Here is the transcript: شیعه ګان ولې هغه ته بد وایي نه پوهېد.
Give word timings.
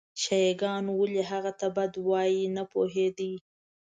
شیعه 0.21 0.51
ګان 0.61 0.85
ولې 0.97 1.21
هغه 1.31 1.51
ته 1.59 1.67
بد 1.75 1.93
وایي 2.09 2.43
نه 2.55 2.63
پوهېد. 2.71 3.17